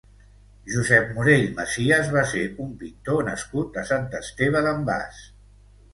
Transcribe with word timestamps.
Josep 0.75 1.11
Morell 1.17 1.43
Macias 1.59 2.09
va 2.15 2.23
ser 2.31 2.41
un 2.65 2.73
pintor 2.81 3.23
nascut 3.31 3.81
a 3.83 3.87
Sant 3.91 4.09
Esteve 4.21 4.65
d'en 4.71 4.85
Bas. 4.93 5.21